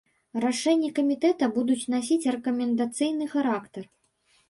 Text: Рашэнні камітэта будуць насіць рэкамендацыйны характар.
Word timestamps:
Рашэнні 0.45 0.89
камітэта 0.99 1.51
будуць 1.59 1.79
насіць 1.97 2.29
рэкамендацыйны 2.35 3.33
характар. 3.39 3.83